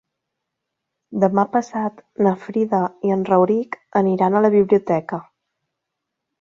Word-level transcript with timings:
Demà 1.23 1.43
passat 1.57 2.01
na 2.29 2.33
Frida 2.47 2.81
i 3.11 3.15
en 3.19 3.29
Rauric 3.31 3.79
aniran 4.03 4.39
a 4.41 4.45
la 4.49 4.53
biblioteca. 4.59 5.25